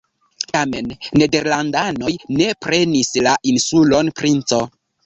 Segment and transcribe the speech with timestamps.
[0.53, 0.87] Tamen
[1.23, 2.11] nederlandanoj
[2.41, 4.69] ne prenis la insulon Princo.